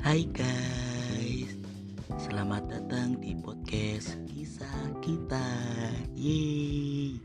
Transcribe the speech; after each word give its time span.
Hai 0.00 0.24
guys, 0.32 1.52
selamat 2.16 2.72
datang 2.72 3.20
di 3.20 3.36
podcast 3.36 4.16
kisah 4.32 4.96
kita. 5.04 5.44
Yeay. 6.16 7.20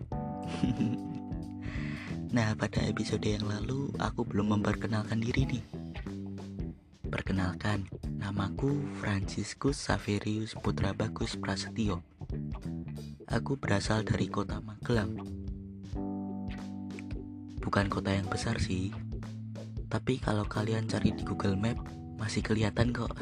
nah, 2.36 2.52
pada 2.60 2.84
episode 2.84 3.24
yang 3.24 3.48
lalu 3.48 3.96
aku 3.96 4.28
belum 4.28 4.60
memperkenalkan 4.60 5.24
diri 5.24 5.56
nih. 5.56 5.64
Perkenalkan, 7.08 7.88
namaku 8.20 8.76
Franciscus 9.00 9.80
Saverius 9.80 10.52
Putra 10.60 10.92
Bagus 10.92 11.40
Prasetyo. 11.40 12.04
Aku 13.32 13.56
berasal 13.56 14.04
dari 14.04 14.28
kota 14.28 14.60
Magelang. 14.60 15.16
Bukan 17.64 17.88
kota 17.88 18.12
yang 18.12 18.28
besar 18.28 18.60
sih, 18.60 18.92
tapi 19.88 20.20
kalau 20.20 20.44
kalian 20.44 20.92
cari 20.92 21.16
di 21.16 21.24
Google 21.24 21.56
Map 21.56 22.05
masih 22.16 22.42
kelihatan 22.44 22.92
kok. 22.96 23.12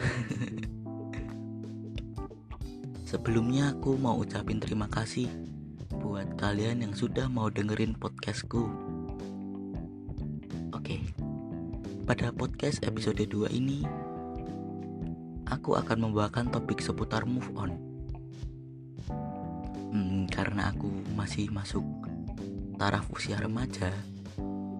Sebelumnya 3.09 3.77
aku 3.77 3.93
mau 3.93 4.17
ucapin 4.17 4.57
terima 4.57 4.89
kasih 4.89 5.29
buat 6.01 6.33
kalian 6.33 6.81
yang 6.81 6.93
sudah 6.97 7.29
mau 7.29 7.45
dengerin 7.47 7.93
podcastku. 7.93 8.65
Oke. 10.73 10.97
Pada 12.03 12.33
podcast 12.33 12.81
episode 12.83 13.23
2 13.23 13.53
ini 13.53 13.85
aku 15.47 15.77
akan 15.77 16.09
membawakan 16.09 16.49
topik 16.49 16.81
seputar 16.81 17.23
move 17.23 17.47
on. 17.53 17.71
Hmm, 19.93 20.25
karena 20.27 20.73
aku 20.73 20.89
masih 21.13 21.53
masuk 21.53 21.85
taraf 22.81 23.05
usia 23.13 23.37
remaja, 23.37 23.93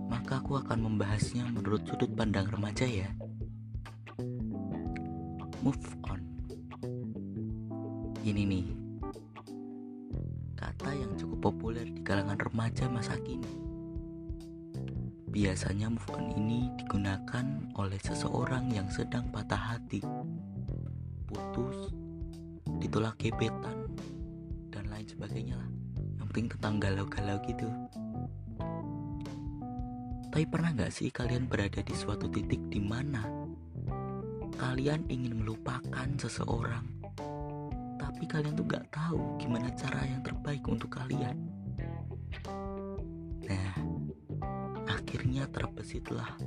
maka 0.10 0.42
aku 0.42 0.58
akan 0.58 0.90
membahasnya 0.90 1.46
menurut 1.54 1.86
sudut 1.86 2.10
pandang 2.18 2.50
remaja 2.50 2.90
ya. 2.90 3.08
Move 5.64 5.96
on. 6.12 6.20
Ini 8.20 8.44
nih, 8.44 8.68
kata 10.60 10.92
yang 10.92 11.16
cukup 11.16 11.40
populer 11.40 11.88
di 11.88 12.04
kalangan 12.04 12.36
remaja 12.36 12.92
masa 12.92 13.16
kini. 13.24 13.48
Biasanya 15.32 15.88
move 15.88 16.04
on 16.12 16.36
ini 16.36 16.68
digunakan 16.76 17.72
oleh 17.80 17.96
seseorang 18.04 18.76
yang 18.76 18.92
sedang 18.92 19.32
patah 19.32 19.80
hati, 19.80 20.04
putus, 21.32 21.96
ditolak 22.84 23.16
gebetan, 23.24 23.88
dan 24.68 24.84
lain 24.92 25.08
sebagainya 25.08 25.56
lah. 25.56 25.72
Yang 26.20 26.28
penting 26.28 26.48
tentang 26.60 26.76
galau-galau 26.84 27.40
gitu. 27.48 27.72
Tapi 30.28 30.44
pernah 30.44 30.76
gak 30.76 30.92
sih 30.92 31.08
kalian 31.08 31.48
berada 31.48 31.80
di 31.80 31.96
suatu 31.96 32.28
titik 32.28 32.68
di 32.68 32.84
mana 32.84 33.43
kalian 34.64 35.04
ingin 35.12 35.44
melupakan 35.44 36.08
seseorang, 36.16 36.88
tapi 38.00 38.24
kalian 38.24 38.56
tuh 38.56 38.64
gak 38.64 38.88
tahu 38.96 39.36
gimana 39.36 39.68
cara 39.76 40.08
yang 40.08 40.24
terbaik 40.24 40.64
untuk 40.64 40.88
kalian. 40.88 41.36
Nah, 43.44 43.76
akhirnya 44.88 45.52
terbesitlah 45.52 46.40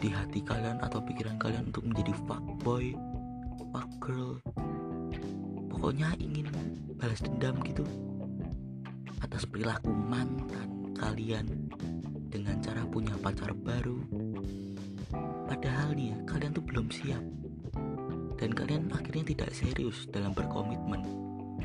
di 0.00 0.08
hati 0.08 0.40
kalian 0.40 0.80
atau 0.80 1.04
pikiran 1.04 1.36
kalian 1.36 1.68
untuk 1.68 1.84
menjadi 1.84 2.16
fuckboy, 2.24 2.96
fuckgirl, 3.68 4.40
pokoknya 5.68 6.16
ingin 6.16 6.48
balas 6.96 7.20
dendam 7.20 7.60
gitu 7.68 7.84
atas 9.20 9.44
perilaku 9.44 9.92
mantan 9.92 10.96
kalian 10.96 11.68
dengan 12.32 12.56
cara 12.64 12.80
punya 12.88 13.12
pacar 13.20 13.52
baru 13.52 14.00
padahal 15.58 15.90
nih 15.98 16.14
ya 16.14 16.16
kalian 16.22 16.54
tuh 16.54 16.62
belum 16.62 16.86
siap. 16.86 17.24
Dan 18.38 18.54
kalian 18.54 18.94
akhirnya 18.94 19.34
tidak 19.34 19.50
serius 19.50 20.06
dalam 20.06 20.30
berkomitmen 20.30 21.02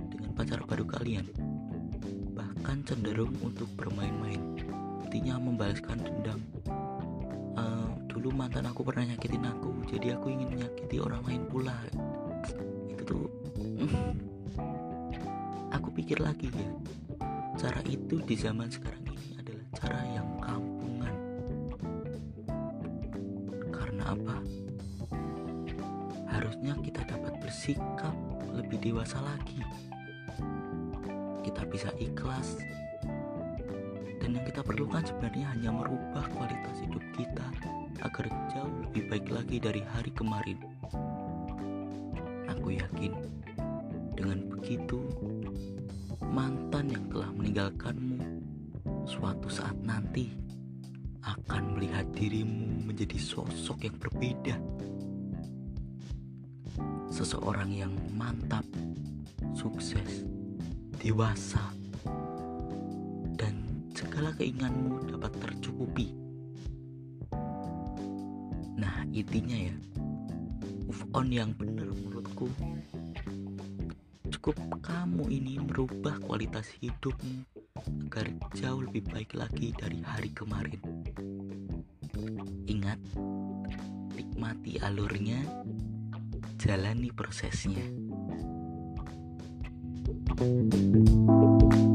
dengan 0.10 0.34
pacar 0.34 0.66
baru 0.66 0.82
kalian. 0.82 1.30
Bahkan 2.34 2.90
cenderung 2.90 3.38
untuk 3.46 3.70
bermain-main. 3.78 4.42
Intinya 5.06 5.38
membalaskan 5.38 6.02
dendam. 6.02 6.42
Uh, 7.54 7.94
dulu 8.10 8.34
mantan 8.34 8.66
aku 8.66 8.82
pernah 8.82 9.14
nyakitin 9.14 9.46
aku 9.46 9.86
jadi 9.86 10.18
aku 10.18 10.34
ingin 10.34 10.58
menyakiti 10.58 10.98
orang 10.98 11.22
lain 11.30 11.46
pula. 11.46 11.78
Itu 12.90 13.02
tuh 13.06 13.24
aku 15.78 15.94
pikir 15.94 16.18
lagi 16.18 16.50
ya. 16.50 16.70
Cara 17.62 17.78
itu 17.86 18.18
di 18.26 18.34
zaman 18.34 18.74
sekarang 18.74 19.06
ini 19.06 19.38
adalah 19.38 19.66
cara 19.78 20.02
yang 20.10 20.33
apa? 24.14 24.38
Harusnya 26.30 26.78
kita 26.86 27.02
dapat 27.10 27.34
bersikap 27.42 28.14
lebih 28.54 28.78
dewasa 28.78 29.18
lagi. 29.22 29.62
Kita 31.42 31.66
bisa 31.66 31.90
ikhlas. 31.98 32.62
Dan 34.22 34.40
yang 34.40 34.46
kita 34.48 34.64
perlukan 34.64 35.04
sebenarnya 35.04 35.52
hanya 35.52 35.74
merubah 35.74 36.24
kualitas 36.32 36.80
hidup 36.80 37.04
kita 37.18 37.48
agar 38.06 38.26
jauh 38.54 38.74
lebih 38.88 39.04
baik 39.10 39.28
lagi 39.34 39.58
dari 39.60 39.82
hari 39.84 40.12
kemarin. 40.16 40.62
Aku 42.48 42.72
yakin 42.72 43.12
dengan 44.14 44.48
begitu 44.48 45.04
mantan 46.24 46.94
yang 46.94 47.04
telah 47.12 47.30
meninggalkanmu 47.36 48.24
suatu 49.04 49.52
saat 49.52 49.76
nanti 49.84 50.43
akan 51.24 51.80
melihat 51.80 52.04
dirimu 52.12 52.84
menjadi 52.84 53.16
sosok 53.16 53.88
yang 53.88 53.96
berbeda. 53.96 54.56
Seseorang 57.08 57.72
yang 57.72 57.94
mantap, 58.12 58.66
sukses, 59.56 60.28
dewasa, 61.00 61.64
dan 63.40 63.64
segala 63.96 64.36
keinginanmu 64.36 65.16
dapat 65.16 65.32
tercukupi. 65.40 66.12
Nah, 68.76 69.06
intinya 69.14 69.72
ya, 69.72 69.76
move 70.90 71.04
on 71.16 71.32
yang 71.32 71.56
benar 71.56 71.88
menurutku 71.88 72.52
cukup 74.44 74.60
kamu 74.84 75.24
ini 75.32 75.56
merubah 75.56 76.20
kualitas 76.20 76.68
hidupmu 76.84 77.53
agar 77.88 78.28
jauh 78.56 78.82
lebih 78.86 79.04
baik 79.10 79.34
lagi 79.36 79.74
dari 79.76 80.00
hari 80.06 80.30
kemarin. 80.32 80.82
Ingat, 82.70 83.00
nikmati 84.14 84.80
alurnya, 84.82 85.42
jalani 86.62 87.10
prosesnya. 87.12 87.86
thank 90.34 91.74
you 91.74 91.93